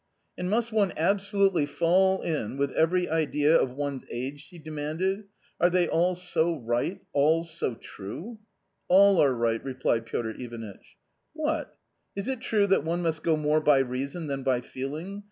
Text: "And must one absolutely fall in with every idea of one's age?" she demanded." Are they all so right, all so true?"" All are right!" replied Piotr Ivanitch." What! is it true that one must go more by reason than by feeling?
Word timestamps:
"And 0.39 0.49
must 0.49 0.71
one 0.71 0.93
absolutely 0.97 1.67
fall 1.67 2.23
in 2.23 2.57
with 2.57 2.71
every 2.71 3.07
idea 3.07 3.55
of 3.55 3.75
one's 3.75 4.03
age?" 4.09 4.41
she 4.47 4.57
demanded." 4.57 5.25
Are 5.61 5.69
they 5.69 5.87
all 5.87 6.15
so 6.15 6.57
right, 6.57 6.99
all 7.13 7.43
so 7.43 7.75
true?"" 7.75 8.39
All 8.87 9.21
are 9.21 9.35
right!" 9.35 9.63
replied 9.63 10.07
Piotr 10.07 10.31
Ivanitch." 10.31 10.95
What! 11.33 11.77
is 12.15 12.27
it 12.27 12.39
true 12.41 12.65
that 12.65 12.83
one 12.83 13.03
must 13.03 13.21
go 13.21 13.37
more 13.37 13.61
by 13.61 13.77
reason 13.77 14.25
than 14.25 14.41
by 14.41 14.61
feeling? 14.61 15.19